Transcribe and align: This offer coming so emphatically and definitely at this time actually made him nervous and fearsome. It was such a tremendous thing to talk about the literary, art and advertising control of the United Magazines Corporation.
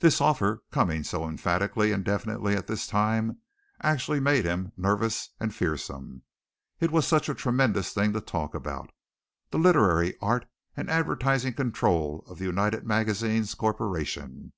This 0.00 0.20
offer 0.20 0.62
coming 0.70 1.02
so 1.02 1.26
emphatically 1.26 1.92
and 1.92 2.04
definitely 2.04 2.54
at 2.54 2.66
this 2.66 2.86
time 2.86 3.38
actually 3.80 4.20
made 4.20 4.44
him 4.44 4.72
nervous 4.76 5.30
and 5.40 5.54
fearsome. 5.54 6.24
It 6.78 6.90
was 6.90 7.06
such 7.06 7.30
a 7.30 7.34
tremendous 7.34 7.94
thing 7.94 8.12
to 8.12 8.20
talk 8.20 8.54
about 8.54 8.92
the 9.50 9.58
literary, 9.58 10.14
art 10.20 10.44
and 10.76 10.90
advertising 10.90 11.54
control 11.54 12.22
of 12.28 12.38
the 12.38 12.44
United 12.44 12.84
Magazines 12.86 13.54
Corporation. 13.54 14.52